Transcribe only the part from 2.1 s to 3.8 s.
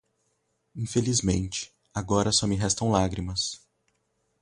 só me restam lágrimas